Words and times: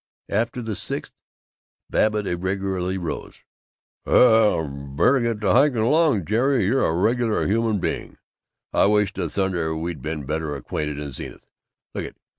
After 0.29 0.63
the 0.63 0.75
sixth, 0.75 1.13
Babbitt 1.91 2.25
irregularly 2.25 2.97
arose. 2.97 3.35
"Well, 4.03 4.65
I 4.65 4.95
better 4.95 5.35
be 5.35 5.45
hiking 5.45 5.77
along. 5.77 6.25
Jerry, 6.25 6.65
you're 6.65 6.83
a 6.83 6.95
regular 6.95 7.45
human 7.45 7.77
being! 7.79 8.17
I 8.73 8.87
wish 8.87 9.13
to 9.13 9.29
thunder 9.29 9.77
we'd 9.77 10.01
been 10.01 10.25
better 10.25 10.55
acquainted 10.55 10.97
in 10.97 11.11
Zenith. 11.11 11.45
Lookit. 11.93 12.17